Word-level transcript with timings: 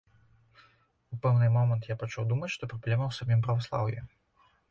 У 1.15 1.17
пэўны 1.25 1.49
момант 1.57 1.83
я 1.93 1.97
пачаў 2.03 2.23
думаць, 2.33 2.51
што 2.55 2.71
праблема 2.73 3.05
ў 3.09 3.13
самім 3.21 3.45
праваслаўі. 3.49 3.99